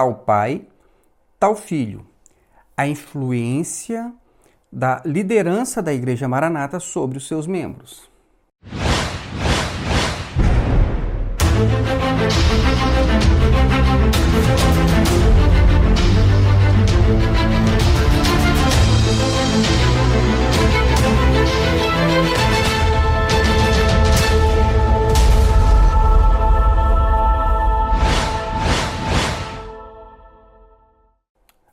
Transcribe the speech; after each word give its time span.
tal 0.00 0.14
pai, 0.14 0.66
tal 1.38 1.54
filho. 1.54 2.06
A 2.74 2.88
influência 2.88 4.10
da 4.72 5.02
liderança 5.04 5.82
da 5.82 5.92
Igreja 5.92 6.26
Maranata 6.26 6.80
sobre 6.80 7.18
os 7.18 7.28
seus 7.28 7.46
membros. 7.46 8.08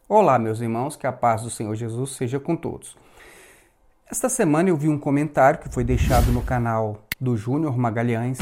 Olá, 0.09 0.39
meus 0.39 0.61
irmãos, 0.61 0.95
que 0.95 1.05
a 1.05 1.11
paz 1.11 1.41
do 1.41 1.49
Senhor 1.49 1.75
Jesus 1.75 2.11
seja 2.11 2.39
com 2.39 2.55
todos. 2.55 2.95
Esta 4.09 4.29
semana 4.29 4.69
eu 4.69 4.77
vi 4.77 4.87
um 4.87 4.97
comentário 4.97 5.59
que 5.59 5.67
foi 5.67 5.83
deixado 5.83 6.31
no 6.31 6.41
canal 6.41 7.01
do 7.19 7.35
Júnior 7.35 7.77
Magalhães 7.77 8.37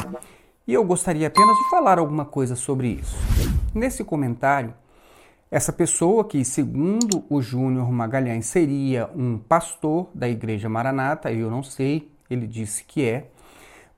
e 0.64 0.72
eu 0.72 0.84
gostaria 0.84 1.26
apenas 1.26 1.56
de 1.56 1.68
falar 1.68 1.98
alguma 1.98 2.24
coisa 2.24 2.54
sobre 2.54 2.86
isso. 2.86 3.16
Nesse 3.74 4.04
comentário, 4.04 4.72
essa 5.50 5.72
pessoa 5.72 6.24
que, 6.24 6.44
segundo 6.44 7.24
o 7.28 7.42
Júnior 7.42 7.90
Magalhães, 7.90 8.46
seria 8.46 9.10
um 9.12 9.36
pastor 9.36 10.08
da 10.14 10.28
Igreja 10.28 10.68
Maranata, 10.68 11.32
eu 11.32 11.50
não 11.50 11.64
sei, 11.64 12.12
ele 12.30 12.46
disse 12.46 12.84
que 12.84 13.04
é, 13.04 13.26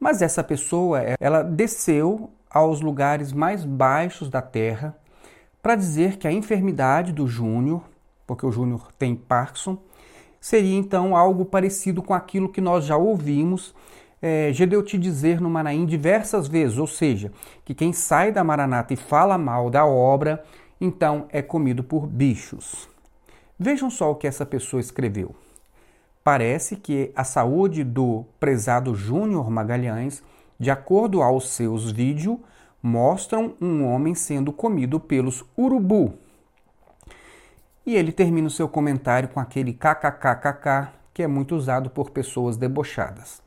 mas 0.01 0.23
essa 0.23 0.43
pessoa, 0.43 1.03
ela 1.21 1.43
desceu 1.43 2.31
aos 2.49 2.81
lugares 2.81 3.31
mais 3.31 3.63
baixos 3.63 4.31
da 4.31 4.41
terra 4.41 4.98
para 5.69 5.77
dizer 5.77 6.17
que 6.17 6.27
a 6.27 6.33
enfermidade 6.33 7.13
do 7.13 7.27
Júnior, 7.27 7.83
porque 8.27 8.47
o 8.47 8.51
Júnior 8.51 8.91
tem 8.99 9.15
Parkinson, 9.15 9.77
seria 10.41 10.75
então 10.75 11.15
algo 11.15 11.45
parecido 11.45 12.03
com 12.03 12.15
aquilo 12.15 12.49
que 12.49 12.59
nós 12.59 12.87
já 12.87 12.97
ouvimos 12.97 13.75
é, 14.23 14.51
dizer 14.51 15.43
no 15.43 15.51
Manaim 15.51 15.85
diversas 15.85 16.49
vezes, 16.49 16.79
ou 16.79 16.87
seja, 16.87 17.31
que 17.67 17.75
quem 17.75 17.93
sai 17.93 18.33
da 18.33 18.43
Maranata 18.43 18.95
e 18.95 18.97
fala 18.97 19.37
mal 19.37 19.69
da 19.69 19.85
obra, 19.85 20.43
então 20.81 21.27
é 21.29 21.43
comido 21.43 21.85
por 21.85 22.07
bichos. 22.07 22.89
Vejam 23.59 23.91
só 23.91 24.11
o 24.11 24.15
que 24.15 24.27
essa 24.27 24.47
pessoa 24.47 24.81
escreveu. 24.81 25.37
Parece 26.25 26.77
que 26.77 27.13
a 27.15 27.25
saúde 27.25 27.85
do 27.85 28.25
prezado 28.41 28.95
Júnior 28.95 29.51
Magalhães, 29.51 30.23
de 30.59 30.71
acordo 30.71 31.21
aos 31.21 31.51
seus 31.51 31.91
vídeos, 31.93 32.39
mostram 32.83 33.55
um 33.61 33.85
homem 33.85 34.15
sendo 34.15 34.53
comido 34.53 35.01
pelos 35.01 35.45
urubu. 35.57 36.15
E 37.85 37.97
ele 37.97 38.13
termina 38.13 38.49
o 38.49 38.51
seu 38.51 38.69
comentário 38.69 39.29
com 39.29 39.41
aquele 39.41 39.73
kkkk 39.73 40.89
que 41.13 41.23
é 41.23 41.27
muito 41.27 41.57
usado 41.57 41.91
por 41.91 42.11
pessoas 42.11 42.57
debochadas. 42.57 43.43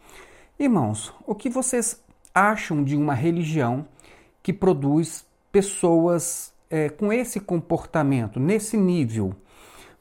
Irmãos, 0.59 1.13
o 1.25 1.33
que 1.33 1.49
vocês 1.49 2.03
acham 2.35 2.83
de 2.83 2.95
uma 2.95 3.13
religião 3.13 3.85
que 4.43 4.51
produz 4.51 5.25
pessoas 5.51 6.53
é, 6.69 6.89
com 6.89 7.13
esse 7.13 7.39
comportamento, 7.39 8.39
nesse 8.39 8.75
nível? 8.75 9.33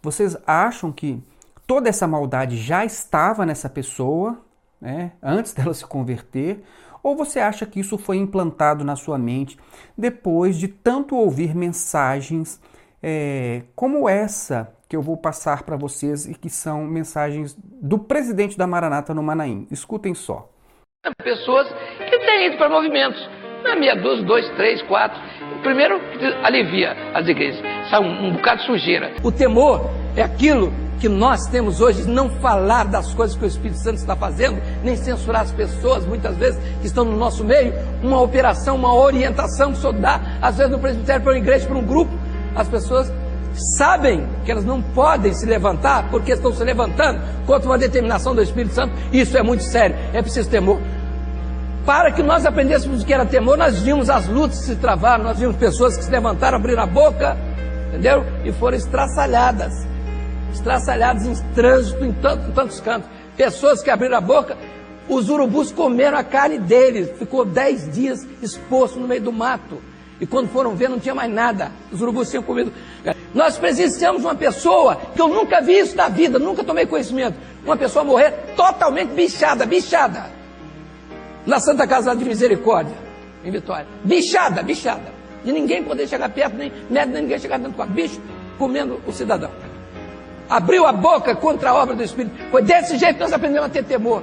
Vocês 0.03 0.37
acham 0.47 0.91
que 0.91 1.23
toda 1.67 1.89
essa 1.89 2.07
maldade 2.07 2.57
já 2.57 2.85
estava 2.85 3.47
nessa 3.47 3.69
pessoa, 3.69 4.41
né, 4.81 5.13
antes 5.23 5.53
dela 5.55 5.73
se 5.73 5.87
converter? 5.87 6.65
Ou 7.03 7.17
você 7.17 7.41
acha 7.41 7.67
que 7.67 7.81
isso 7.81 7.97
foi 7.97 8.17
implantado 8.17 8.85
na 8.85 8.97
sua 8.97 9.19
mente 9.19 9.59
depois 9.97 10.57
de 10.57 10.69
tanto 10.69 11.17
ouvir 11.17 11.55
mensagens 11.55 12.61
é, 13.03 13.63
como 13.75 14.09
essa 14.09 14.73
que 14.89 14.97
eu 14.97 15.03
vou 15.03 15.17
passar 15.17 15.63
para 15.63 15.77
vocês 15.77 16.27
e 16.27 16.35
que 16.35 16.51
são 16.51 16.85
mensagens 16.85 17.57
do 17.81 17.99
presidente 17.99 18.59
da 18.59 18.67
Maranata 18.67 19.15
no 19.15 19.23
Manaim? 19.23 19.67
Escutem 19.71 20.15
só. 20.15 20.49
Pessoas 21.23 21.67
que 21.99 22.19
têm 22.19 22.49
ido 22.49 22.59
para 22.59 22.69
movimentos, 22.69 23.27
na 23.63 23.77
meia 23.77 23.95
dúzia, 23.95 24.27
dois, 24.27 24.49
três, 24.57 24.83
quatro. 24.83 25.19
Primeiro, 25.63 25.99
alivia 26.43 26.95
as 27.15 27.27
igrejas, 27.27 27.61
sai 27.89 28.01
um, 28.01 28.27
um 28.27 28.33
bocado 28.35 28.61
de 28.61 28.67
sujeira. 28.67 29.13
O 29.23 29.33
temor 29.33 29.81
é 30.17 30.23
aquilo 30.23 30.73
que 31.01 31.09
nós 31.09 31.47
temos 31.47 31.81
hoje, 31.81 32.07
não 32.07 32.29
falar 32.29 32.85
das 32.85 33.15
coisas 33.15 33.35
que 33.35 33.45
o 33.45 33.49
Espírito 33.49 33.79
Santo 33.79 33.97
está 33.97 34.15
fazendo, 34.15 34.61
nem 34.85 34.95
censurar 34.95 35.43
as 35.43 35.51
pessoas, 35.51 36.05
muitas 36.05 36.37
vezes, 36.37 36.61
que 36.81 36.87
estão 36.87 37.05
no 37.07 37.17
nosso 37.17 37.43
meio, 37.43 37.73
uma 38.03 38.21
operação, 38.21 38.77
uma 38.77 38.95
orientação 38.95 39.73
que 39.73 39.79
o 39.79 39.81
Senhor 39.81 39.95
dá, 39.95 40.21
às 40.43 40.59
vezes 40.59 40.71
no 40.71 40.79
presbitério, 40.79 41.23
para 41.23 41.33
uma 41.33 41.39
igreja, 41.39 41.67
para 41.67 41.79
um 41.79 41.85
grupo, 41.85 42.13
as 42.55 42.69
pessoas 42.69 43.11
sabem 43.77 44.27
que 44.45 44.53
elas 44.53 44.65
não 44.65 44.81
podem 44.81 45.33
se 45.33 45.47
levantar 45.47 46.09
porque 46.11 46.33
estão 46.33 46.53
se 46.53 46.63
levantando 46.63 47.21
contra 47.47 47.69
uma 47.69 47.79
determinação 47.79 48.35
do 48.35 48.43
Espírito 48.43 48.75
Santo. 48.75 48.93
Isso 49.11 49.37
é 49.37 49.43
muito 49.43 49.63
sério, 49.63 49.97
é 50.13 50.21
preciso 50.21 50.51
temor. 50.51 50.79
Para 51.87 52.13
que 52.13 52.23
nós 52.23 52.45
aprendêssemos 52.45 53.03
o 53.03 53.07
que 53.07 53.13
era 53.13 53.25
temor, 53.25 53.57
nós 53.57 53.79
vimos 53.81 54.11
as 54.11 54.29
lutas 54.29 54.59
se 54.59 54.77
travaram, 54.77 55.25
nós 55.25 55.39
vimos 55.39 55.57
pessoas 55.57 55.97
que 55.97 56.05
se 56.05 56.11
levantaram, 56.11 56.59
abriram 56.59 56.83
a 56.83 56.87
boca, 56.87 57.37
entendeu? 57.89 58.25
E 58.45 58.53
foram 58.53 58.77
estraçalhadas 58.77 59.90
estraçalhadas 60.53 61.27
em 61.27 61.35
trânsito 61.55 62.05
em, 62.05 62.13
tanto, 62.13 62.49
em 62.49 62.53
tantos 62.53 62.81
cantos. 62.81 63.09
Pessoas 63.37 63.83
que 63.83 63.91
abriram 63.91 64.17
a 64.17 64.21
boca, 64.21 64.57
os 65.09 65.29
urubus 65.29 65.73
comeram 65.73 66.19
a 66.19 66.25
carne 66.25 66.59
deles, 66.59 67.11
ficou 67.19 67.45
dez 67.45 67.91
dias 67.93 68.27
exposto 68.43 68.99
no 68.99 69.09
meio 69.09 69.23
do 69.23 69.33
mato. 69.33 69.81
E 70.21 70.27
quando 70.27 70.49
foram 70.49 70.77
ver, 70.77 70.91
não 70.91 71.01
tinha 71.01 71.15
mais 71.15 71.33
nada. 71.33 71.73
Os 71.91 72.03
urubus 72.03 72.29
tinham 72.29 72.43
comido. 72.43 72.71
Nós 73.35 73.57
presenciamos 73.57 74.23
uma 74.23 74.35
pessoa 74.35 74.97
que 75.15 75.21
eu 75.21 75.29
nunca 75.29 75.63
vi 75.63 75.79
isso 75.79 75.97
na 75.97 76.09
vida, 76.09 76.39
nunca 76.39 76.63
tomei 76.63 76.85
conhecimento. 76.85 77.37
Uma 77.65 77.77
pessoa 77.77 78.05
morrer 78.05 78.31
totalmente 78.55 79.09
bichada, 79.15 79.65
bichada. 79.65 80.27
Na 81.47 81.59
Santa 81.59 81.87
Casa 81.87 82.15
de 82.15 82.23
Misericórdia, 82.25 82.95
em 83.43 83.51
Vitória. 83.51 83.87
Bichada, 84.05 84.63
bichada. 84.63 85.21
De 85.43 85.53
ninguém 85.53 85.83
poder 85.83 86.07
chegar 86.07 86.29
perto, 86.29 86.55
nem 86.55 86.71
médico, 86.91 87.13
nem 87.15 87.23
ninguém 87.23 87.39
chegar 87.39 87.57
dentro 87.57 87.73
do 87.73 87.77
quarto. 87.77 87.93
Bicho 87.93 88.21
comendo 88.59 89.01
o 89.07 89.13
cidadão 89.13 89.51
abriu 90.51 90.85
a 90.85 90.93
boca 90.93 91.35
contra 91.37 91.71
a 91.71 91.75
obra 91.75 91.95
do 91.95 92.03
Espírito. 92.03 92.37
Foi 92.51 92.61
desse 92.61 92.99
jeito 92.99 93.15
que 93.15 93.21
nós 93.21 93.33
aprendemos 93.33 93.69
a 93.69 93.71
ter 93.71 93.85
temor. 93.85 94.23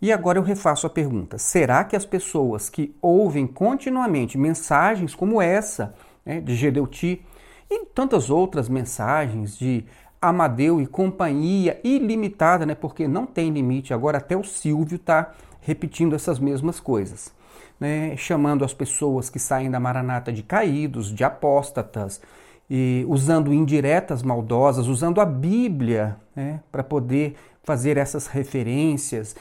E 0.00 0.12
agora 0.12 0.38
eu 0.38 0.42
refaço 0.42 0.86
a 0.86 0.90
pergunta: 0.90 1.38
será 1.38 1.82
que 1.82 1.96
as 1.96 2.04
pessoas 2.04 2.68
que 2.68 2.94
ouvem 3.00 3.46
continuamente 3.46 4.36
mensagens 4.36 5.14
como 5.14 5.40
essa, 5.40 5.94
né, 6.24 6.40
de 6.40 6.54
Gedeuti, 6.54 7.24
e 7.70 7.86
tantas 7.86 8.28
outras 8.28 8.68
mensagens 8.68 9.56
de 9.58 9.84
Amadeu 10.20 10.80
e 10.80 10.86
companhia 10.86 11.80
ilimitada, 11.82 12.66
né, 12.66 12.74
porque 12.74 13.08
não 13.08 13.26
tem 13.26 13.50
limite, 13.50 13.94
agora 13.94 14.18
até 14.18 14.36
o 14.36 14.44
Silvio 14.44 14.96
está 14.96 15.32
repetindo 15.60 16.14
essas 16.14 16.38
mesmas 16.38 16.78
coisas. 16.78 17.34
Né, 17.78 18.16
chamando 18.16 18.64
as 18.64 18.72
pessoas 18.72 19.28
que 19.28 19.38
saem 19.38 19.70
da 19.70 19.78
maranata 19.78 20.32
de 20.32 20.42
caídos, 20.42 21.14
de 21.14 21.22
apóstatas, 21.22 22.22
e 22.68 23.04
usando 23.08 23.52
indiretas 23.52 24.22
maldosas, 24.22 24.88
usando 24.88 25.20
a 25.20 25.24
Bíblia 25.24 26.16
né, 26.34 26.60
para 26.70 26.82
poder 26.82 27.36
fazer 27.62 27.96
essas 27.96 28.26
referências, 28.26 29.36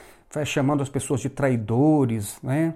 chamando 0.45 0.83
as 0.83 0.89
pessoas 0.89 1.21
de 1.21 1.29
traidores. 1.29 2.37
Né? 2.41 2.73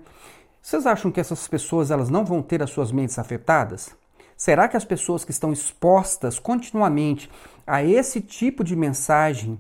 Vocês 0.62 0.86
acham 0.86 1.12
que 1.12 1.20
essas 1.20 1.48
pessoas 1.48 1.92
elas 1.92 2.10
não 2.10 2.26
vão 2.26 2.42
ter 2.42 2.62
as 2.64 2.70
suas 2.70 2.92
mentes 2.92 3.18
afetadas? 3.20 3.96
Será 4.38 4.68
que 4.68 4.78
as 4.78 4.86
pessoas 4.86 5.26
que 5.26 5.32
estão 5.32 5.52
expostas 5.52 6.40
continuamente 6.40 7.30
a 7.68 7.84
esse 7.84 8.22
tipo 8.22 8.64
de 8.64 8.76
mensagem, 8.76 9.60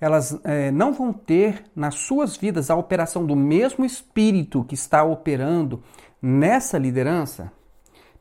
elas 0.00 0.38
é, 0.42 0.70
não 0.70 0.92
vão 0.92 1.12
ter 1.12 1.64
nas 1.76 1.96
suas 1.96 2.36
vidas 2.36 2.70
a 2.70 2.76
operação 2.76 3.26
do 3.26 3.36
mesmo 3.36 3.84
Espírito 3.84 4.64
que 4.64 4.74
está 4.74 5.04
operando 5.04 5.82
nessa 6.20 6.78
liderança? 6.78 7.52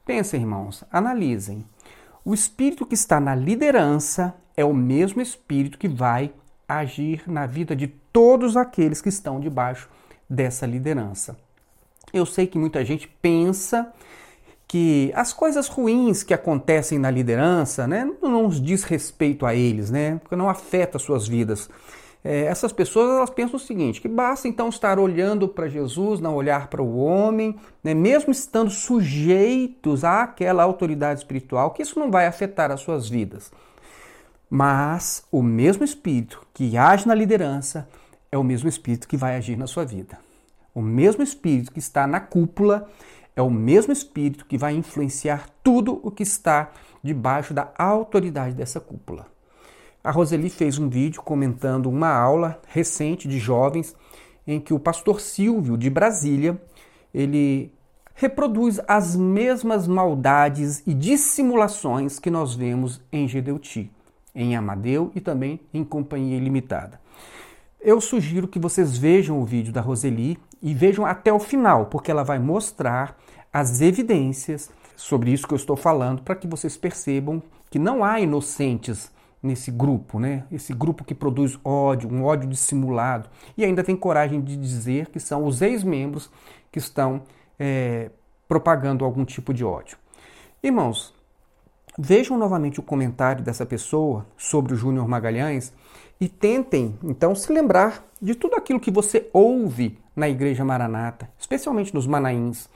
Pensem, 0.05 0.41
irmãos, 0.41 0.83
analisem. 0.91 1.65
O 2.27 2.33
espírito 2.33 2.87
que 2.87 2.95
está 2.95 3.19
na 3.19 3.35
liderança 3.35 4.33
é 4.57 4.65
o 4.65 4.73
mesmo 4.73 5.21
espírito 5.21 5.77
que 5.77 5.87
vai 5.87 6.33
agir 6.67 7.21
na 7.27 7.45
vida 7.45 7.75
de 7.75 7.85
todos 7.85 8.57
aqueles 8.57 8.99
que 8.99 9.09
estão 9.09 9.39
debaixo 9.39 9.87
dessa 10.27 10.65
liderança. 10.65 11.37
Eu 12.11 12.25
sei 12.25 12.47
que 12.47 12.57
muita 12.57 12.83
gente 12.83 13.07
pensa 13.21 13.93
que 14.67 15.11
as 15.13 15.31
coisas 15.31 15.67
ruins 15.67 16.23
que 16.23 16.33
acontecem 16.33 16.97
na 16.97 17.11
liderança, 17.11 17.85
né, 17.85 18.11
não 18.19 18.41
nos 18.41 18.59
diz 18.59 18.83
respeito 18.83 19.45
a 19.45 19.53
eles, 19.53 19.91
né, 19.91 20.19
não 20.31 20.49
afeta 20.49 20.97
as 20.97 21.03
suas 21.03 21.27
vidas 21.27 21.69
é, 22.27 22.45
essas 22.45 22.73
pessoas 22.73 23.11
elas 23.11 23.29
pensam 23.29 23.57
o 23.57 23.59
seguinte: 23.59 24.01
que 24.01 24.07
basta 24.07 24.47
então 24.47 24.67
estar 24.67 24.97
olhando 24.97 25.47
para 25.47 25.69
Jesus, 25.69 26.19
não 26.19 26.33
olhar 26.33 26.67
para 26.69 26.81
o 26.81 26.97
homem, 26.97 27.55
né, 27.83 27.93
mesmo 27.93 28.31
estando 28.31 28.71
sujeitos 28.71 30.03
àquela 30.03 30.63
autoridade 30.63 31.19
espiritual, 31.19 31.69
que 31.69 31.83
isso 31.83 31.99
não 31.99 32.09
vai 32.09 32.25
afetar 32.25 32.71
as 32.71 32.81
suas 32.81 33.07
vidas. 33.07 33.51
Mas 34.49 35.23
o 35.31 35.43
mesmo 35.43 35.83
Espírito 35.83 36.41
que 36.51 36.75
age 36.75 37.07
na 37.07 37.13
liderança 37.13 37.87
é 38.31 38.37
o 38.37 38.43
mesmo 38.43 38.67
Espírito 38.67 39.07
que 39.07 39.17
vai 39.17 39.35
agir 39.35 39.55
na 39.55 39.67
sua 39.67 39.85
vida. 39.85 40.17
O 40.73 40.81
mesmo 40.81 41.21
Espírito 41.21 41.71
que 41.71 41.79
está 41.79 42.07
na 42.07 42.19
cúpula 42.19 42.89
é 43.35 43.41
o 43.41 43.51
mesmo 43.51 43.91
espírito 43.91 44.45
que 44.45 44.57
vai 44.57 44.73
influenciar 44.73 45.49
tudo 45.61 45.99
o 46.01 46.09
que 46.09 46.23
está 46.23 46.71
debaixo 47.03 47.53
da 47.53 47.71
autoridade 47.77 48.55
dessa 48.55 48.79
cúpula. 48.79 49.34
A 50.05 50.11
Roseli 50.11 50.51
fez 50.51 50.77
um 50.77 50.87
vídeo 50.87 51.19
comentando 51.23 51.89
uma 51.89 52.09
aula 52.09 52.61
recente 52.67 53.27
de 53.27 53.39
jovens 53.39 53.95
em 54.45 54.59
que 54.59 54.71
o 54.71 54.79
pastor 54.79 55.19
Silvio 55.19 55.75
de 55.75 55.89
Brasília, 55.89 56.61
ele 57.11 57.73
reproduz 58.13 58.79
as 58.87 59.15
mesmas 59.15 59.87
maldades 59.87 60.83
e 60.85 60.93
dissimulações 60.93 62.19
que 62.19 62.29
nós 62.29 62.53
vemos 62.53 63.01
em 63.11 63.27
Gedeuti, 63.27 63.91
em 64.35 64.55
Amadeu 64.55 65.11
e 65.15 65.19
também 65.19 65.59
em 65.73 65.83
Companhia 65.83 66.37
Ilimitada. 66.37 67.01
Eu 67.81 67.99
sugiro 67.99 68.47
que 68.47 68.59
vocês 68.59 68.95
vejam 68.95 69.41
o 69.41 69.43
vídeo 69.43 69.73
da 69.73 69.81
Roseli 69.81 70.37
e 70.61 70.71
vejam 70.71 71.03
até 71.03 71.33
o 71.33 71.39
final, 71.39 71.87
porque 71.87 72.11
ela 72.11 72.23
vai 72.23 72.37
mostrar 72.37 73.17
as 73.51 73.81
evidências 73.81 74.69
sobre 74.95 75.31
isso 75.31 75.47
que 75.47 75.53
eu 75.55 75.57
estou 75.57 75.75
falando, 75.75 76.21
para 76.21 76.35
que 76.35 76.45
vocês 76.45 76.77
percebam 76.77 77.41
que 77.71 77.79
não 77.79 78.03
há 78.03 78.19
inocentes 78.19 79.14
nesse 79.45 79.71
grupo, 79.71 80.19
né? 80.19 80.45
Esse 80.51 80.73
grupo 80.73 81.03
que 81.03 81.13
produz 81.13 81.57
ódio, 81.63 82.11
um 82.11 82.23
ódio 82.23 82.49
dissimulado, 82.49 83.29
e 83.55 83.63
ainda 83.63 83.83
tem 83.83 83.95
coragem 83.95 84.41
de 84.41 84.57
dizer 84.57 85.07
que 85.09 85.19
são 85.19 85.45
os 85.45 85.61
ex-membros 85.61 86.29
que 86.71 86.79
estão 86.79 87.21
é, 87.59 88.09
propagando 88.47 89.05
algum 89.05 89.23
tipo 89.23 89.53
de 89.53 89.63
ódio. 89.63 89.97
Irmãos, 90.61 91.13
vejam 91.97 92.37
novamente 92.37 92.79
o 92.79 92.83
comentário 92.83 93.43
dessa 93.43 93.65
pessoa 93.65 94.25
sobre 94.35 94.73
o 94.73 94.77
Júnior 94.77 95.07
Magalhães 95.07 95.71
e 96.19 96.27
tentem, 96.27 96.97
então, 97.03 97.35
se 97.35 97.51
lembrar 97.51 98.03
de 98.21 98.35
tudo 98.35 98.55
aquilo 98.55 98.79
que 98.79 98.91
você 98.91 99.29
ouve 99.31 99.99
na 100.15 100.29
Igreja 100.29 100.63
Maranata, 100.63 101.29
especialmente 101.37 101.93
nos 101.93 102.07
Manaíns. 102.07 102.69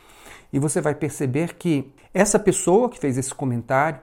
E 0.52 0.60
você 0.60 0.82
vai 0.82 0.94
perceber 0.94 1.56
que 1.56 1.92
essa 2.14 2.38
pessoa 2.38 2.90
que 2.90 3.00
fez 3.00 3.18
esse 3.18 3.34
comentário 3.34 4.02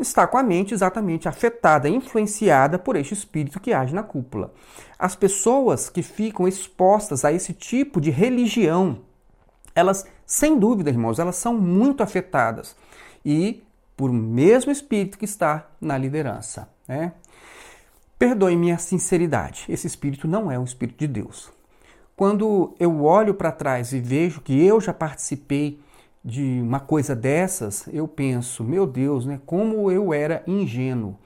está 0.00 0.26
com 0.26 0.38
a 0.38 0.42
mente 0.42 0.74
exatamente 0.74 1.28
afetada, 1.28 1.88
influenciada 1.88 2.78
por 2.78 2.96
este 2.96 3.14
espírito 3.14 3.60
que 3.60 3.72
age 3.72 3.94
na 3.94 4.02
cúpula. 4.02 4.52
As 4.98 5.14
pessoas 5.14 5.88
que 5.88 6.02
ficam 6.02 6.46
expostas 6.46 7.24
a 7.24 7.32
esse 7.32 7.52
tipo 7.52 8.00
de 8.00 8.10
religião, 8.10 9.00
elas, 9.74 10.06
sem 10.26 10.58
dúvida, 10.58 10.90
irmãos, 10.90 11.18
elas 11.18 11.36
são 11.36 11.54
muito 11.54 12.02
afetadas. 12.02 12.76
E 13.24 13.62
por 13.96 14.12
mesmo 14.12 14.70
espírito 14.70 15.18
que 15.18 15.24
está 15.24 15.68
na 15.80 15.98
liderança. 15.98 16.68
Né? 16.86 17.12
Perdoe 18.18 18.56
minha 18.56 18.78
sinceridade, 18.78 19.64
esse 19.68 19.86
espírito 19.86 20.28
não 20.28 20.50
é 20.50 20.58
um 20.58 20.64
espírito 20.64 20.98
de 20.98 21.08
Deus. 21.08 21.50
Quando 22.16 22.74
eu 22.80 23.04
olho 23.04 23.34
para 23.34 23.52
trás 23.52 23.92
e 23.92 24.00
vejo 24.00 24.40
que 24.40 24.64
eu 24.64 24.80
já 24.80 24.92
participei 24.92 25.80
de 26.24 26.60
uma 26.60 26.80
coisa 26.80 27.14
dessas, 27.14 27.88
eu 27.92 28.06
penso, 28.06 28.64
meu 28.64 28.86
Deus, 28.86 29.26
né, 29.26 29.40
como 29.46 29.90
eu 29.90 30.12
era 30.12 30.42
ingênuo. 30.46 31.16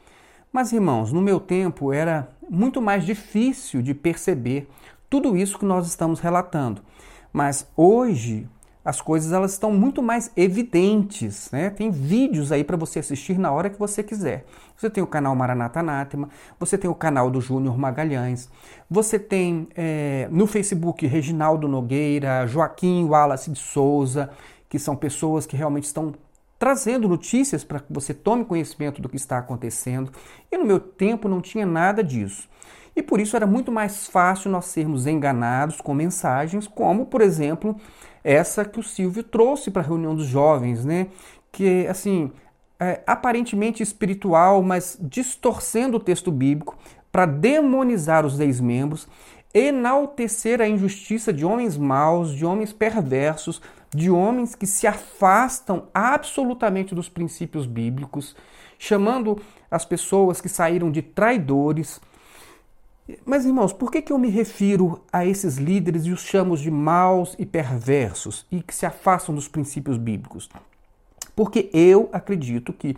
Mas 0.52 0.72
irmãos, 0.72 1.12
no 1.12 1.22
meu 1.22 1.40
tempo 1.40 1.92
era 1.92 2.28
muito 2.48 2.80
mais 2.80 3.04
difícil 3.04 3.80
de 3.80 3.94
perceber 3.94 4.68
tudo 5.08 5.36
isso 5.36 5.58
que 5.58 5.64
nós 5.64 5.86
estamos 5.86 6.20
relatando. 6.20 6.82
Mas 7.32 7.66
hoje 7.76 8.48
as 8.84 9.00
coisas 9.00 9.32
elas 9.32 9.52
estão 9.52 9.72
muito 9.72 10.02
mais 10.02 10.32
evidentes, 10.36 11.48
né? 11.52 11.70
Tem 11.70 11.90
vídeos 11.90 12.50
aí 12.50 12.64
para 12.64 12.76
você 12.76 12.98
assistir 12.98 13.38
na 13.38 13.52
hora 13.52 13.70
que 13.70 13.78
você 13.78 14.02
quiser. 14.02 14.44
Você 14.76 14.90
tem 14.90 15.02
o 15.02 15.06
canal 15.06 15.36
Maranata 15.36 15.80
Anátema, 15.80 16.28
você 16.58 16.76
tem 16.76 16.90
o 16.90 16.94
canal 16.94 17.30
do 17.30 17.40
Júnior 17.40 17.78
Magalhães, 17.78 18.50
você 18.90 19.18
tem 19.18 19.68
é, 19.76 20.26
no 20.32 20.48
Facebook 20.48 21.06
Reginaldo 21.06 21.68
Nogueira, 21.68 22.44
Joaquim 22.46 23.04
Wallace 23.04 23.52
de 23.52 23.58
Souza, 23.60 24.30
que 24.72 24.78
são 24.78 24.96
pessoas 24.96 25.44
que 25.44 25.54
realmente 25.54 25.84
estão 25.84 26.14
trazendo 26.58 27.06
notícias 27.06 27.62
para 27.62 27.78
que 27.78 27.92
você 27.92 28.14
tome 28.14 28.42
conhecimento 28.42 29.02
do 29.02 29.08
que 29.10 29.16
está 29.16 29.36
acontecendo. 29.36 30.10
E 30.50 30.56
no 30.56 30.64
meu 30.64 30.80
tempo 30.80 31.28
não 31.28 31.42
tinha 31.42 31.66
nada 31.66 32.02
disso. 32.02 32.48
E 32.96 33.02
por 33.02 33.20
isso 33.20 33.36
era 33.36 33.46
muito 33.46 33.70
mais 33.70 34.06
fácil 34.06 34.50
nós 34.50 34.64
sermos 34.64 35.06
enganados 35.06 35.78
com 35.82 35.92
mensagens, 35.92 36.66
como, 36.66 37.04
por 37.04 37.20
exemplo, 37.20 37.76
essa 38.24 38.64
que 38.64 38.80
o 38.80 38.82
Silvio 38.82 39.22
trouxe 39.22 39.70
para 39.70 39.82
a 39.82 39.84
reunião 39.84 40.16
dos 40.16 40.24
jovens, 40.26 40.86
né? 40.86 41.08
Que, 41.52 41.86
assim, 41.86 42.32
é, 42.80 43.02
aparentemente 43.06 43.82
espiritual, 43.82 44.62
mas 44.62 44.96
distorcendo 44.98 45.98
o 45.98 46.00
texto 46.00 46.32
bíblico 46.32 46.78
para 47.12 47.26
demonizar 47.26 48.24
os 48.24 48.40
ex-membros, 48.40 49.06
enaltecer 49.52 50.62
a 50.62 50.66
injustiça 50.66 51.30
de 51.30 51.44
homens 51.44 51.76
maus, 51.76 52.34
de 52.34 52.46
homens 52.46 52.72
perversos, 52.72 53.60
de 53.94 54.10
homens 54.10 54.54
que 54.54 54.66
se 54.66 54.86
afastam 54.86 55.88
absolutamente 55.92 56.94
dos 56.94 57.08
princípios 57.08 57.66
bíblicos, 57.66 58.34
chamando 58.78 59.40
as 59.70 59.84
pessoas 59.84 60.40
que 60.40 60.48
saíram 60.48 60.90
de 60.90 61.02
traidores, 61.02 62.00
mas, 63.26 63.44
irmãos, 63.44 63.72
por 63.72 63.90
que, 63.90 64.00
que 64.00 64.12
eu 64.12 64.18
me 64.18 64.28
refiro 64.28 65.02
a 65.12 65.26
esses 65.26 65.56
líderes 65.56 66.06
e 66.06 66.12
os 66.12 66.20
chamo 66.20 66.56
de 66.56 66.70
maus 66.70 67.34
e 67.38 67.44
perversos 67.44 68.46
e 68.50 68.62
que 68.62 68.74
se 68.74 68.86
afastam 68.86 69.34
dos 69.34 69.48
princípios 69.48 69.98
bíblicos? 69.98 70.48
Porque 71.34 71.68
eu 71.72 72.08
acredito 72.12 72.72
que 72.72 72.96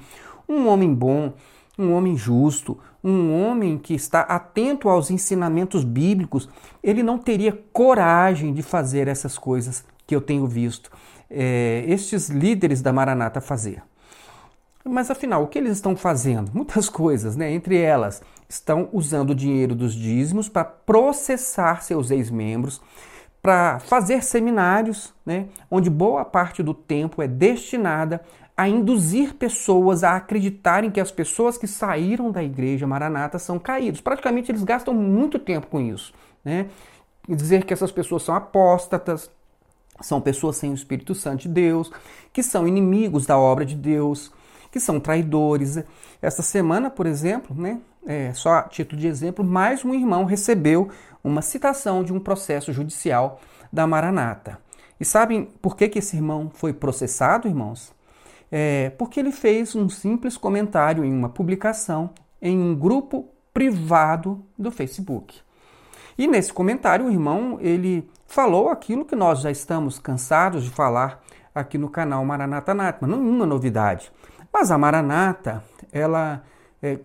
um 0.48 0.68
homem 0.68 0.92
bom, 0.92 1.32
um 1.78 1.92
homem 1.92 2.16
justo, 2.16 2.78
um 3.02 3.34
homem 3.34 3.78
que 3.78 3.94
está 3.94 4.20
atento 4.20 4.88
aos 4.88 5.10
ensinamentos 5.10 5.84
bíblicos, 5.84 6.48
ele 6.82 7.02
não 7.02 7.18
teria 7.18 7.58
coragem 7.72 8.52
de 8.52 8.62
fazer 8.62 9.08
essas 9.08 9.38
coisas 9.38 9.84
que 10.06 10.14
eu 10.14 10.20
tenho 10.20 10.46
visto 10.46 10.90
é, 11.30 11.84
estes 11.88 12.28
líderes 12.28 12.80
da 12.80 12.92
Maranata 12.92 13.40
fazer. 13.40 13.82
Mas 14.84 15.10
afinal, 15.10 15.42
o 15.42 15.46
que 15.46 15.58
eles 15.58 15.72
estão 15.72 15.96
fazendo? 15.96 16.50
Muitas 16.54 16.88
coisas, 16.88 17.36
né? 17.36 17.50
Entre 17.50 17.78
elas, 17.78 18.22
estão 18.48 18.88
usando 18.92 19.30
o 19.30 19.34
dinheiro 19.34 19.74
dos 19.74 19.94
dízimos 19.94 20.48
para 20.48 20.64
processar 20.64 21.82
seus 21.82 22.10
ex-membros, 22.10 22.80
para 23.42 23.78
fazer 23.80 24.22
seminários, 24.22 25.12
né? 25.24 25.48
onde 25.70 25.90
boa 25.90 26.24
parte 26.24 26.62
do 26.62 26.72
tempo 26.72 27.20
é 27.20 27.28
destinada 27.28 28.22
a 28.56 28.68
induzir 28.68 29.34
pessoas 29.34 30.04
a 30.04 30.16
acreditarem 30.16 30.90
que 30.90 31.00
as 31.00 31.10
pessoas 31.10 31.58
que 31.58 31.66
saíram 31.66 32.30
da 32.30 32.42
igreja 32.42 32.86
Maranata 32.86 33.38
são 33.38 33.58
caídos. 33.58 34.00
Praticamente 34.00 34.50
eles 34.50 34.62
gastam 34.62 34.94
muito 34.94 35.38
tempo 35.38 35.66
com 35.66 35.80
isso. 35.80 36.14
Né? 36.44 36.68
Dizer 37.28 37.64
que 37.64 37.72
essas 37.72 37.90
pessoas 37.90 38.22
são 38.22 38.34
apóstatas, 38.34 39.30
são 40.00 40.20
pessoas 40.20 40.56
sem 40.56 40.70
o 40.70 40.74
Espírito 40.74 41.14
Santo 41.14 41.42
de 41.42 41.48
Deus, 41.48 41.90
que 42.32 42.42
são 42.42 42.66
inimigos 42.66 43.26
da 43.26 43.38
obra 43.38 43.64
de 43.64 43.74
Deus, 43.74 44.32
que 44.70 44.80
são 44.80 44.98
traidores. 44.98 45.78
Esta 46.20 46.42
semana, 46.42 46.90
por 46.90 47.06
exemplo, 47.06 47.54
né, 47.54 47.80
é, 48.06 48.32
só 48.34 48.54
a 48.54 48.62
título 48.62 49.00
de 49.00 49.06
exemplo, 49.06 49.44
mais 49.44 49.84
um 49.84 49.94
irmão 49.94 50.24
recebeu 50.24 50.90
uma 51.22 51.40
citação 51.40 52.02
de 52.02 52.12
um 52.12 52.20
processo 52.20 52.72
judicial 52.72 53.40
da 53.72 53.86
Maranata. 53.86 54.58
E 54.98 55.04
sabem 55.04 55.44
por 55.60 55.76
que, 55.76 55.88
que 55.88 55.98
esse 55.98 56.16
irmão 56.16 56.50
foi 56.54 56.72
processado, 56.72 57.48
irmãos? 57.48 57.92
É, 58.50 58.90
porque 58.90 59.18
ele 59.18 59.32
fez 59.32 59.74
um 59.74 59.88
simples 59.88 60.36
comentário 60.36 61.04
em 61.04 61.12
uma 61.12 61.28
publicação 61.28 62.10
em 62.40 62.58
um 62.58 62.74
grupo 62.74 63.28
privado 63.52 64.44
do 64.58 64.70
Facebook. 64.70 65.40
E 66.16 66.26
nesse 66.26 66.52
comentário 66.52 67.06
o 67.06 67.10
irmão 67.10 67.58
ele 67.60 68.08
falou 68.34 68.68
aquilo 68.68 69.04
que 69.04 69.14
nós 69.14 69.42
já 69.42 69.50
estamos 69.50 70.00
cansados 70.00 70.64
de 70.64 70.70
falar 70.70 71.22
aqui 71.54 71.78
no 71.78 71.88
canal 71.88 72.24
Maranata 72.24 72.74
Natma, 72.74 73.06
nenhuma 73.06 73.46
novidade. 73.46 74.10
Mas 74.52 74.72
a 74.72 74.76
Maranata, 74.76 75.62
ela 75.92 76.42
é, 76.82 76.98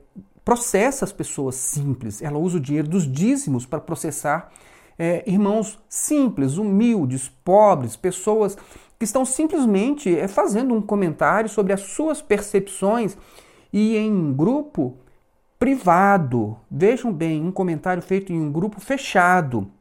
processa 0.44 1.06
as 1.06 1.12
pessoas 1.12 1.54
simples, 1.54 2.24
ela 2.24 2.40
usa 2.40 2.58
o 2.58 2.60
dinheiro 2.60 2.88
dos 2.88 3.10
dízimos 3.10 3.64
para 3.64 3.80
processar 3.80 4.52
é, 4.98 5.24
irmãos 5.30 5.80
simples, 5.88 6.58
humildes, 6.58 7.30
pobres, 7.46 7.96
pessoas 7.96 8.58
que 8.98 9.06
estão 9.06 9.24
simplesmente 9.24 10.18
é, 10.18 10.28
fazendo 10.28 10.74
um 10.74 10.82
comentário 10.82 11.48
sobre 11.48 11.74
as 11.74 11.82
suas 11.82 12.24
percepções 12.24 13.16
e 13.72 13.96
em 13.96 14.12
um 14.12 14.34
grupo 14.34 14.98
privado. 15.60 16.58
Vejam 16.72 17.14
bem, 17.14 17.46
um 17.46 17.52
comentário 17.52 18.02
feito 18.02 18.34
em 18.34 18.42
um 18.42 18.52
grupo 18.52 18.82
fechado. 18.82 19.72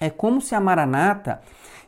É 0.00 0.08
como 0.08 0.40
se 0.40 0.54
a 0.54 0.60
Maranata 0.60 1.40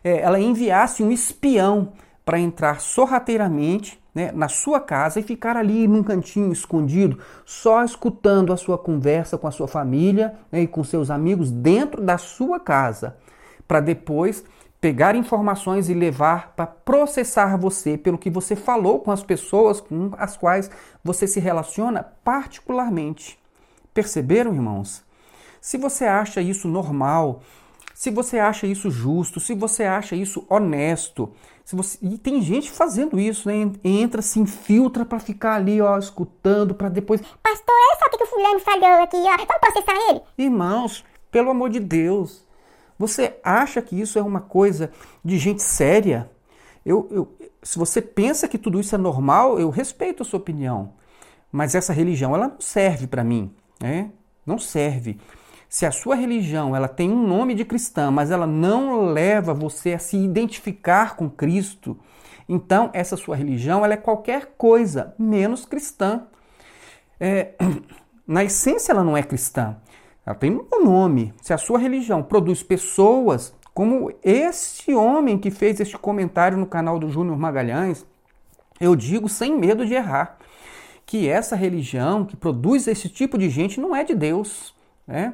é, 0.04 0.20
ela 0.20 0.38
enviasse 0.38 1.02
um 1.02 1.10
espião 1.10 1.92
para 2.24 2.38
entrar 2.38 2.80
sorrateiramente 2.80 4.00
né, 4.14 4.30
na 4.32 4.48
sua 4.48 4.80
casa 4.80 5.18
e 5.18 5.22
ficar 5.22 5.56
ali 5.56 5.88
num 5.88 6.02
cantinho 6.02 6.52
escondido, 6.52 7.18
só 7.44 7.82
escutando 7.82 8.52
a 8.52 8.56
sua 8.56 8.76
conversa 8.76 9.38
com 9.38 9.46
a 9.46 9.50
sua 9.50 9.66
família 9.66 10.34
né, 10.50 10.62
e 10.62 10.66
com 10.66 10.84
seus 10.84 11.10
amigos 11.10 11.50
dentro 11.50 12.02
da 12.02 12.18
sua 12.18 12.60
casa, 12.60 13.16
para 13.66 13.80
depois 13.80 14.44
pegar 14.80 15.14
informações 15.14 15.88
e 15.88 15.94
levar 15.94 16.54
para 16.56 16.66
processar 16.66 17.56
você 17.56 17.96
pelo 17.96 18.18
que 18.18 18.28
você 18.28 18.56
falou 18.56 18.98
com 18.98 19.12
as 19.12 19.22
pessoas 19.22 19.80
com 19.80 20.10
as 20.18 20.36
quais 20.36 20.70
você 21.04 21.26
se 21.26 21.38
relaciona 21.38 22.02
particularmente. 22.24 23.38
Perceberam, 23.94 24.52
irmãos? 24.52 25.04
Se 25.60 25.78
você 25.78 26.04
acha 26.04 26.42
isso 26.42 26.66
normal, 26.66 27.42
se 27.94 28.10
você 28.10 28.38
acha 28.38 28.66
isso 28.66 28.90
justo, 28.90 29.40
se 29.40 29.54
você 29.54 29.84
acha 29.84 30.16
isso 30.16 30.44
honesto, 30.48 31.32
Se 31.64 31.76
você, 31.76 31.98
e 32.02 32.18
tem 32.18 32.42
gente 32.42 32.70
fazendo 32.70 33.20
isso, 33.20 33.48
né? 33.48 33.70
Entra, 33.84 34.20
se 34.20 34.40
infiltra 34.40 35.04
para 35.04 35.20
ficar 35.20 35.54
ali, 35.54 35.80
ó, 35.80 35.96
escutando, 35.96 36.74
para 36.74 36.88
depois. 36.88 37.20
Pastor, 37.20 37.74
é 37.92 37.98
só 37.98 38.08
que 38.08 38.24
o 38.24 38.26
fulano 38.26 38.60
falhou 38.60 39.02
aqui, 39.02 39.16
ó. 39.16 39.36
Vamos 39.36 39.60
processar 39.60 40.10
ele? 40.10 40.20
Irmãos, 40.36 41.04
pelo 41.30 41.50
amor 41.50 41.70
de 41.70 41.78
Deus. 41.80 42.44
Você 42.98 43.36
acha 43.42 43.80
que 43.82 44.00
isso 44.00 44.18
é 44.18 44.22
uma 44.22 44.40
coisa 44.40 44.90
de 45.24 45.38
gente 45.38 45.62
séria? 45.62 46.30
Eu, 46.84 47.08
eu, 47.10 47.36
se 47.62 47.78
você 47.78 48.02
pensa 48.02 48.48
que 48.48 48.58
tudo 48.58 48.80
isso 48.80 48.94
é 48.94 48.98
normal, 48.98 49.58
eu 49.58 49.70
respeito 49.70 50.22
a 50.22 50.26
sua 50.26 50.38
opinião. 50.40 50.92
Mas 51.50 51.74
essa 51.74 51.92
religião, 51.92 52.34
ela 52.34 52.48
não 52.48 52.60
serve 52.60 53.06
para 53.06 53.22
mim, 53.22 53.54
né? 53.80 54.10
Não 54.44 54.58
serve. 54.58 55.18
Se 55.72 55.86
a 55.86 55.90
sua 55.90 56.14
religião 56.14 56.76
ela 56.76 56.86
tem 56.86 57.10
um 57.10 57.26
nome 57.26 57.54
de 57.54 57.64
cristã, 57.64 58.10
mas 58.10 58.30
ela 58.30 58.46
não 58.46 59.06
leva 59.06 59.54
você 59.54 59.94
a 59.94 59.98
se 59.98 60.18
identificar 60.18 61.16
com 61.16 61.30
Cristo, 61.30 61.98
então 62.46 62.90
essa 62.92 63.16
sua 63.16 63.34
religião 63.36 63.82
ela 63.82 63.94
é 63.94 63.96
qualquer 63.96 64.52
coisa 64.58 65.14
menos 65.18 65.64
cristã. 65.64 66.24
É, 67.18 67.54
na 68.28 68.44
essência 68.44 68.92
ela 68.92 69.02
não 69.02 69.16
é 69.16 69.22
cristã. 69.22 69.78
Ela 70.26 70.36
tem 70.36 70.50
um 70.52 70.84
nome. 70.84 71.32
Se 71.40 71.54
a 71.54 71.58
sua 71.58 71.78
religião 71.78 72.22
produz 72.22 72.62
pessoas 72.62 73.54
como 73.72 74.12
esse 74.22 74.94
homem 74.94 75.38
que 75.38 75.50
fez 75.50 75.80
este 75.80 75.96
comentário 75.96 76.58
no 76.58 76.66
canal 76.66 76.98
do 76.98 77.08
Júnior 77.08 77.38
Magalhães, 77.38 78.04
eu 78.78 78.94
digo 78.94 79.26
sem 79.26 79.58
medo 79.58 79.86
de 79.86 79.94
errar, 79.94 80.36
que 81.06 81.30
essa 81.30 81.56
religião 81.56 82.26
que 82.26 82.36
produz 82.36 82.86
esse 82.86 83.08
tipo 83.08 83.38
de 83.38 83.48
gente 83.48 83.80
não 83.80 83.96
é 83.96 84.04
de 84.04 84.14
Deus. 84.14 84.74
Né? 85.06 85.32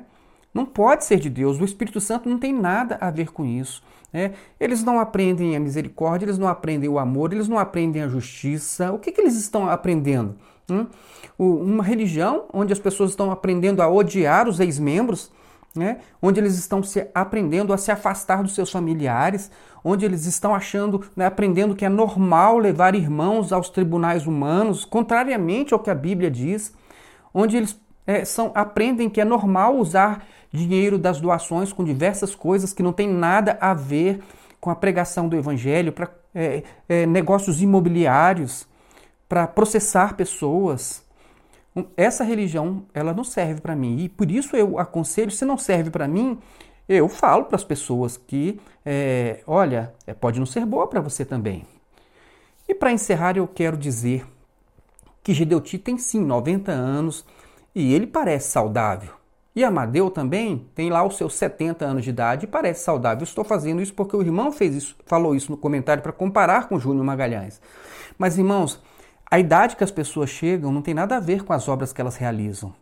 Não 0.53 0.65
pode 0.65 1.05
ser 1.05 1.19
de 1.19 1.29
Deus. 1.29 1.61
O 1.61 1.65
Espírito 1.65 2.01
Santo 2.01 2.29
não 2.29 2.39
tem 2.39 2.53
nada 2.53 2.97
a 3.01 3.11
ver 3.11 3.31
com 3.33 3.45
isso. 3.45 3.83
Né? 4.13 4.33
Eles 4.59 4.83
não 4.83 4.99
aprendem 4.99 5.55
a 5.55 5.61
misericórdia, 5.61 6.27
eles 6.27 6.39
não 6.39 6.49
aprendem 6.49 6.89
o 6.89 6.99
amor, 6.99 7.33
eles 7.33 7.49
não 7.49 7.59
aprendem 7.59 8.03
a 8.03 8.09
justiça. 8.09 8.93
O 8.93 8.99
que, 8.99 9.13
que 9.13 9.21
eles 9.21 9.37
estão 9.37 9.69
aprendendo? 9.69 10.35
Hum? 10.71 10.87
Uma 11.39 11.85
religião 11.85 12.47
onde 12.53 12.73
as 12.73 12.79
pessoas 12.79 13.11
estão 13.11 13.31
aprendendo 13.31 13.83
a 13.83 13.89
odiar 13.89 14.49
os 14.49 14.61
ex-membros, 14.61 15.31
né? 15.75 16.01
onde 16.21 16.41
eles 16.41 16.59
estão 16.59 16.83
se 16.83 17.09
aprendendo 17.15 17.73
a 17.73 17.79
se 17.79 17.91
afastar 17.91 18.43
dos 18.43 18.55
seus 18.55 18.71
familiares, 18.71 19.51
onde 19.85 20.05
eles 20.05 20.27
estão 20.27 20.55
achando, 20.55 21.05
né, 21.15 21.27
aprendendo 21.27 21.75
que 21.75 21.85
é 21.85 21.89
normal 21.89 22.59
levar 22.59 22.95
irmãos 22.95 23.53
aos 23.53 23.71
tribunais 23.71 24.27
humanos, 24.27 24.85
contrariamente 24.85 25.73
ao 25.73 25.81
que 25.81 25.89
a 25.89 25.95
Bíblia 25.95 26.31
diz, 26.31 26.75
onde 27.33 27.57
eles 27.57 27.81
é, 28.07 28.25
são, 28.25 28.51
aprendem 28.55 29.09
que 29.09 29.21
é 29.21 29.25
normal 29.25 29.77
usar 29.77 30.27
dinheiro 30.53 30.99
das 30.99 31.21
doações 31.21 31.73
com 31.73 31.85
diversas 31.85 32.35
coisas 32.35 32.73
que 32.73 32.83
não 32.83 32.93
tem 32.93 33.09
nada 33.09 33.57
a 33.61 33.75
ver 33.75 34.21
com 34.61 34.71
a 34.71 34.77
pregação 34.77 35.29
do 35.29 35.37
Evangelho, 35.37 35.93
para 35.93 36.11
é, 36.35 36.63
é, 36.89 37.07
negócios 37.07 37.63
imobiliários, 37.63 38.67
para 39.29 39.47
processar 39.47 40.15
pessoas. 40.15 41.05
Essa 41.97 42.25
religião, 42.25 42.85
ela 42.93 43.15
não 43.15 43.25
serve 43.25 43.61
para 43.61 43.77
mim. 43.77 43.99
E 44.01 44.09
por 44.09 44.31
isso 44.31 44.57
eu 44.57 44.79
aconselho, 44.79 45.31
se 45.31 45.45
não 45.45 45.57
serve 45.57 45.91
para 45.91 46.09
mim, 46.09 46.39
eu 46.89 47.09
falo 47.09 47.45
para 47.45 47.57
as 47.57 47.65
pessoas 47.65 48.17
que, 48.17 48.59
é, 48.85 49.43
olha, 49.47 49.93
é, 50.07 50.15
pode 50.15 50.39
não 50.39 50.47
ser 50.47 50.65
boa 50.65 50.87
para 50.87 51.01
você 51.01 51.25
também. 51.25 51.65
E 52.67 52.75
para 52.75 52.93
encerrar, 52.93 53.37
eu 53.37 53.47
quero 53.47 53.77
dizer 53.77 54.27
que 55.23 55.35
Gedeuti 55.35 55.79
tem 55.79 55.99
sim 55.99 56.25
90 56.25 56.73
anos 56.73 57.25
e 57.75 57.93
ele 57.93 58.07
parece 58.07 58.51
saudável. 58.51 59.18
E 59.59 59.65
Amadeu 59.65 60.09
também 60.09 60.69
tem 60.73 60.89
lá 60.89 61.05
os 61.05 61.17
seus 61.17 61.35
70 61.35 61.85
anos 61.85 62.05
de 62.05 62.11
idade 62.11 62.45
e 62.45 62.47
parece 62.47 62.85
saudável. 62.85 63.25
estou 63.25 63.43
fazendo 63.43 63.83
isso 63.83 63.93
porque 63.93 64.15
o 64.15 64.23
irmão 64.23 64.53
fez 64.53 64.73
isso, 64.73 64.97
falou 65.05 65.35
isso 65.35 65.51
no 65.51 65.59
comentário 65.59 66.01
para 66.01 66.13
comparar 66.13 66.69
com 66.69 66.79
Júnior 66.79 67.05
Magalhães. 67.05 67.61
Mas, 68.17 68.39
irmãos, 68.39 68.81
a 69.29 69.37
idade 69.37 69.75
que 69.75 69.83
as 69.83 69.91
pessoas 69.91 70.31
chegam 70.31 70.71
não 70.71 70.81
tem 70.81 70.95
nada 70.95 71.17
a 71.17 71.19
ver 71.19 71.43
com 71.43 71.53
as 71.53 71.67
obras 71.67 71.93
que 71.93 72.01
elas 72.01 72.15
realizam. 72.15 72.73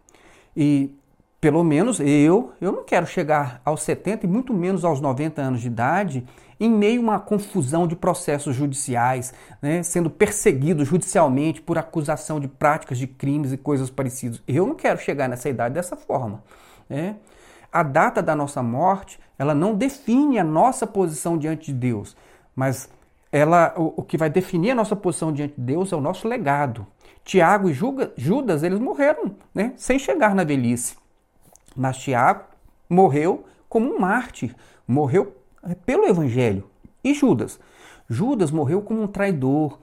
E 0.54 0.94
pelo 1.40 1.64
menos 1.64 1.98
eu, 1.98 2.52
eu 2.60 2.70
não 2.70 2.84
quero 2.84 3.06
chegar 3.06 3.58
aos 3.64 3.80
70 3.82 4.26
e 4.26 4.28
muito 4.28 4.52
menos 4.52 4.84
aos 4.84 5.00
90 5.00 5.40
anos 5.40 5.62
de 5.62 5.68
idade 5.68 6.26
em 6.60 6.68
meio 6.68 7.00
a 7.00 7.04
uma 7.04 7.18
confusão 7.18 7.86
de 7.86 7.96
processos 7.96 8.54
judiciais, 8.54 9.32
né, 9.62 9.82
sendo 9.82 10.10
perseguido 10.10 10.84
judicialmente 10.84 11.62
por 11.62 11.78
acusação 11.78 12.38
de 12.38 12.48
práticas 12.48 12.98
de 12.98 13.06
crimes 13.06 13.50
e 13.50 13.56
coisas 13.56 13.88
parecidas. 13.88 14.42
Eu 14.46 14.66
não 14.66 14.74
quero 14.74 15.00
chegar 15.00 15.26
nessa 15.26 15.48
idade 15.48 15.74
dessa 15.74 15.96
forma. 15.96 16.42
Né? 16.88 17.16
A 17.72 17.82
data 17.82 18.22
da 18.22 18.34
nossa 18.34 18.62
morte, 18.62 19.18
ela 19.38 19.54
não 19.54 19.74
define 19.74 20.38
a 20.38 20.44
nossa 20.44 20.86
posição 20.86 21.36
diante 21.36 21.72
de 21.72 21.78
Deus, 21.78 22.16
mas 22.54 22.88
ela, 23.30 23.74
o, 23.76 23.94
o, 23.98 24.02
que 24.02 24.16
vai 24.16 24.30
definir 24.30 24.70
a 24.70 24.74
nossa 24.74 24.96
posição 24.96 25.32
diante 25.32 25.54
de 25.54 25.60
Deus 25.60 25.92
é 25.92 25.96
o 25.96 26.00
nosso 26.00 26.26
legado. 26.26 26.86
Tiago 27.24 27.68
e 27.68 27.74
Judas, 27.74 28.62
eles 28.62 28.78
morreram 28.78 29.34
né, 29.54 29.72
sem 29.76 29.98
chegar 29.98 30.34
na 30.34 30.44
velhice. 30.44 30.96
Mas 31.74 31.98
Tiago 31.98 32.44
morreu 32.88 33.44
como 33.68 33.94
um 33.94 33.98
mártir, 33.98 34.54
morreu 34.86 35.36
pelo 35.84 36.06
Evangelho. 36.06 36.64
E 37.02 37.12
Judas? 37.12 37.58
Judas 38.08 38.50
morreu 38.50 38.80
como 38.80 39.02
um 39.02 39.06
traidor. 39.06 39.78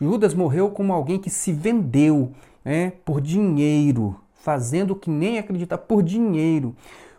Judas 0.00 0.34
morreu 0.34 0.70
como 0.70 0.92
alguém 0.92 1.18
que 1.18 1.30
se 1.30 1.52
vendeu 1.52 2.32
né, 2.64 2.92
por 3.04 3.20
dinheiro, 3.20 4.18
fazendo 4.46 4.92
o 4.92 4.96
que 4.96 5.10
nem 5.10 5.40
acredita 5.40 5.76
por 5.76 6.04
dinheiro. 6.04 6.72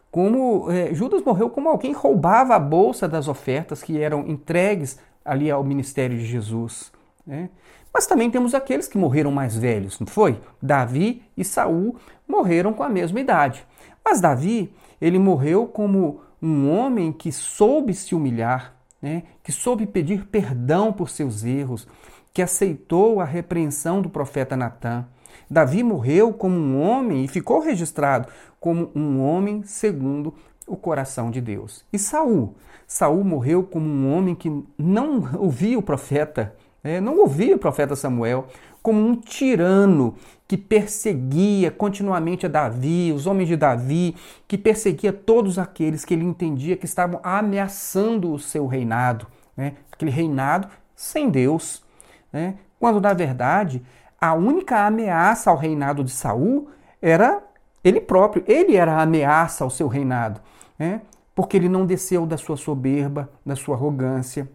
Como 0.09 0.71
é, 0.71 0.93
Judas 0.93 1.21
morreu 1.21 1.49
como 1.49 1.67
alguém 1.67 1.91
roubava 1.91 2.55
a 2.55 2.59
bolsa 2.59 3.05
das 3.05 3.27
ofertas 3.27 3.83
que 3.83 4.01
eram 4.01 4.25
entregues 4.29 4.97
ali 5.25 5.51
ao 5.51 5.61
ministério 5.61 6.17
de 6.17 6.25
Jesus. 6.25 6.89
Né? 7.25 7.49
Mas 7.93 8.07
também 8.07 8.31
temos 8.31 8.55
aqueles 8.55 8.87
que 8.87 8.97
morreram 8.97 9.29
mais 9.29 9.57
velhos, 9.57 9.99
não 9.99 10.07
foi? 10.07 10.39
Davi 10.61 11.21
e 11.35 11.43
Saul 11.43 11.97
morreram 12.25 12.71
com 12.71 12.81
a 12.81 12.87
mesma 12.87 13.19
idade. 13.19 13.67
Mas 14.05 14.21
Davi, 14.21 14.73
ele 15.01 15.19
morreu 15.19 15.67
como 15.67 16.21
um 16.41 16.71
homem 16.71 17.11
que 17.11 17.29
soube 17.29 17.93
se 17.93 18.15
humilhar, 18.15 18.73
né? 19.01 19.23
que 19.43 19.51
soube 19.51 19.85
pedir 19.85 20.27
perdão 20.27 20.93
por 20.93 21.09
seus 21.09 21.43
erros, 21.43 21.85
que 22.33 22.41
aceitou 22.41 23.19
a 23.19 23.25
repreensão 23.25 24.01
do 24.01 24.09
profeta 24.09 24.55
Natã. 24.55 25.05
Davi 25.49 25.83
morreu 25.83 26.33
como 26.33 26.57
um 26.57 26.81
homem 26.81 27.25
e 27.25 27.27
ficou 27.27 27.59
registrado 27.59 28.27
como 28.59 28.91
um 28.95 29.21
homem 29.21 29.63
segundo 29.63 30.33
o 30.67 30.75
coração 30.75 31.31
de 31.31 31.39
Deus. 31.39 31.85
E 31.91 31.97
Saul, 31.97 32.55
Saul 32.85 33.23
morreu 33.23 33.63
como 33.63 33.87
um 33.87 34.13
homem 34.13 34.35
que 34.35 34.51
não 34.77 35.23
ouvia 35.37 35.79
o 35.79 35.81
profeta, 35.81 36.53
né? 36.83 36.99
não 36.99 37.17
ouvia 37.19 37.55
o 37.55 37.59
profeta 37.59 37.95
Samuel, 37.95 38.47
como 38.81 39.05
um 39.05 39.15
tirano 39.15 40.15
que 40.47 40.55
perseguia 40.55 41.69
continuamente 41.69 42.45
a 42.45 42.49
Davi, 42.49 43.11
os 43.13 43.27
homens 43.27 43.49
de 43.49 43.57
Davi, 43.57 44.15
que 44.47 44.57
perseguia 44.57 45.11
todos 45.11 45.59
aqueles 45.59 46.05
que 46.05 46.13
ele 46.13 46.23
entendia 46.23 46.77
que 46.77 46.85
estavam 46.85 47.19
ameaçando 47.23 48.31
o 48.31 48.39
seu 48.39 48.65
reinado, 48.65 49.27
né? 49.55 49.73
aquele 49.91 50.11
reinado 50.11 50.69
sem 50.95 51.29
Deus, 51.29 51.83
né? 52.31 52.55
quando 52.79 53.01
na 53.01 53.13
verdade 53.13 53.81
a 54.19 54.33
única 54.33 54.85
ameaça 54.85 55.49
ao 55.49 55.57
reinado 55.57 56.03
de 56.03 56.11
Saul 56.11 56.69
era 57.01 57.43
ele 57.83 58.01
próprio, 58.01 58.43
ele 58.47 58.75
era 58.75 58.93
a 58.93 59.01
ameaça 59.01 59.63
ao 59.63 59.69
seu 59.69 59.87
reinado, 59.87 60.41
né? 60.77 61.01
porque 61.33 61.55
ele 61.55 61.69
não 61.69 61.85
desceu 61.85 62.25
da 62.25 62.37
sua 62.37 62.57
soberba, 62.57 63.29
da 63.45 63.55
sua 63.55 63.75
arrogância, 63.75 64.49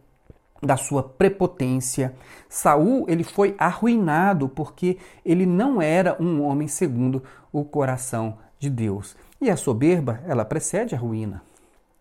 da 0.61 0.77
sua 0.77 1.03
prepotência. 1.03 2.15
Saul, 2.49 3.05
ele 3.09 3.25
foi 3.25 3.55
arruinado 3.59 4.49
porque 4.49 4.99
ele 5.25 5.47
não 5.47 5.81
era 5.81 6.17
um 6.21 6.43
homem 6.43 6.69
segundo 6.69 7.23
o 7.53 7.65
coração 7.65 8.39
de 8.59 8.69
Deus. 8.69 9.17
E 9.41 9.51
a 9.51 9.57
soberba, 9.57 10.21
ela 10.27 10.45
precede 10.45 10.95
a 10.95 10.99
ruína. 10.99 11.43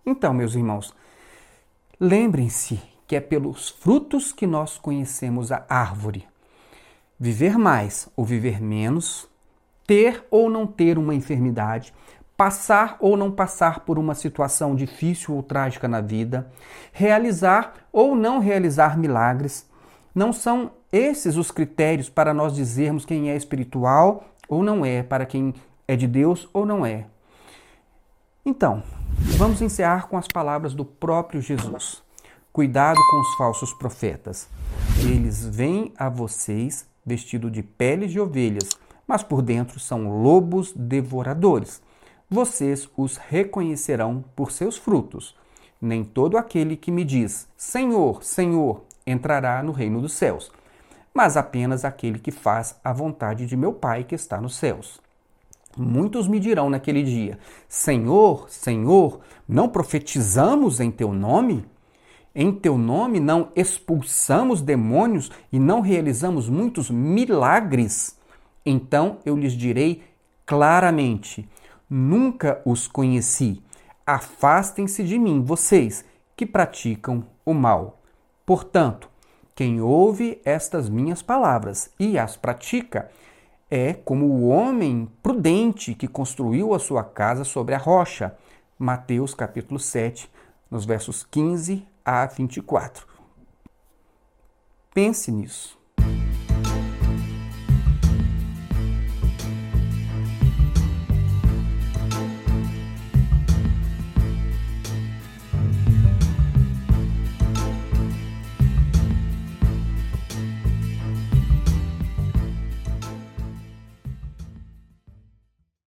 Então, 0.05 0.33
meus 0.33 0.55
irmãos, 0.55 0.93
lembrem-se 1.99 2.79
que 3.07 3.15
é 3.15 3.19
pelos 3.19 3.69
frutos 3.69 4.31
que 4.31 4.47
nós 4.47 4.77
conhecemos 4.77 5.51
a 5.51 5.65
árvore. 5.67 6.30
Viver 7.23 7.55
mais 7.55 8.09
ou 8.15 8.25
viver 8.25 8.59
menos, 8.59 9.29
ter 9.85 10.25
ou 10.31 10.49
não 10.49 10.65
ter 10.65 10.97
uma 10.97 11.13
enfermidade, 11.13 11.93
passar 12.35 12.97
ou 12.99 13.15
não 13.15 13.31
passar 13.31 13.81
por 13.81 13.99
uma 13.99 14.15
situação 14.15 14.73
difícil 14.73 15.35
ou 15.35 15.43
trágica 15.43 15.87
na 15.87 16.01
vida, 16.01 16.51
realizar 16.91 17.75
ou 17.93 18.15
não 18.15 18.39
realizar 18.39 18.97
milagres. 18.97 19.69
Não 20.15 20.33
são 20.33 20.71
esses 20.91 21.35
os 21.35 21.51
critérios 21.51 22.09
para 22.09 22.33
nós 22.33 22.55
dizermos 22.55 23.05
quem 23.05 23.29
é 23.29 23.35
espiritual 23.35 24.23
ou 24.49 24.63
não 24.63 24.83
é, 24.83 25.03
para 25.03 25.23
quem 25.23 25.53
é 25.87 25.95
de 25.95 26.07
Deus 26.07 26.49
ou 26.51 26.65
não 26.65 26.83
é. 26.83 27.05
Então, 28.43 28.81
vamos 29.37 29.61
encerrar 29.61 30.07
com 30.07 30.17
as 30.17 30.27
palavras 30.27 30.73
do 30.73 30.83
próprio 30.83 31.39
Jesus. 31.39 32.01
Cuidado 32.51 32.97
com 33.11 33.21
os 33.21 33.35
falsos 33.35 33.71
profetas. 33.75 34.49
Eles 35.05 35.45
vêm 35.45 35.93
a 35.95 36.09
vocês 36.09 36.89
vestidos 37.05 37.51
de 37.51 37.63
peles 37.63 38.11
de 38.11 38.19
ovelhas, 38.19 38.69
mas 39.07 39.23
por 39.23 39.41
dentro 39.41 39.79
são 39.79 40.21
lobos 40.21 40.73
devoradores 40.73 41.81
vocês 42.33 42.89
os 42.95 43.17
reconhecerão 43.17 44.23
por 44.37 44.53
seus 44.53 44.77
frutos. 44.77 45.35
Nem 45.81 46.01
todo 46.01 46.37
aquele 46.37 46.77
que 46.77 46.89
me 46.89 47.03
diz 47.03 47.45
Senhor, 47.57 48.23
Senhor 48.23 48.83
entrará 49.05 49.61
no 49.61 49.73
reino 49.73 50.01
dos 50.01 50.13
céus, 50.13 50.49
mas 51.13 51.35
apenas 51.35 51.83
aquele 51.83 52.19
que 52.19 52.31
faz 52.31 52.79
a 52.81 52.93
vontade 52.93 53.45
de 53.45 53.57
meu 53.57 53.73
Pai 53.73 54.05
que 54.05 54.15
está 54.15 54.39
nos 54.39 54.55
céus. 54.55 55.01
Muitos 55.75 56.25
me 56.25 56.39
dirão 56.39 56.69
naquele 56.69 57.03
dia: 57.03 57.37
Senhor, 57.67 58.49
Senhor, 58.49 59.19
não 59.45 59.67
profetizamos 59.67 60.79
em 60.79 60.89
teu 60.89 61.11
nome? 61.11 61.65
Em 62.33 62.49
teu 62.49 62.77
nome 62.77 63.19
não 63.19 63.49
expulsamos 63.57 64.61
demônios 64.61 65.29
e 65.51 65.59
não 65.59 65.81
realizamos 65.81 66.47
muitos 66.47 66.89
milagres? 66.89 68.17
Então 68.65 69.17
eu 69.25 69.35
lhes 69.35 69.51
direi 69.51 70.01
claramente: 70.45 71.47
Nunca 71.89 72.61
os 72.63 72.87
conheci. 72.87 73.61
Afastem-se 74.05 75.03
de 75.03 75.19
mim, 75.19 75.43
vocês 75.43 76.05
que 76.35 76.45
praticam 76.45 77.25
o 77.45 77.53
mal. 77.53 77.99
Portanto, 78.45 79.09
quem 79.53 79.81
ouve 79.81 80.41
estas 80.45 80.89
minhas 80.89 81.21
palavras 81.21 81.91
e 81.99 82.17
as 82.17 82.37
pratica, 82.37 83.11
é 83.69 83.93
como 83.93 84.25
o 84.25 84.47
homem 84.47 85.09
prudente 85.21 85.93
que 85.93 86.07
construiu 86.07 86.73
a 86.73 86.79
sua 86.79 87.03
casa 87.03 87.43
sobre 87.43 87.75
a 87.75 87.77
rocha. 87.77 88.35
Mateus 88.79 89.33
capítulo 89.33 89.79
7, 89.79 90.29
nos 90.69 90.85
versos 90.85 91.23
15 91.23 91.90
a 92.05 92.25
24. 92.25 93.07
Pense 94.93 95.31
nisso. 95.31 95.80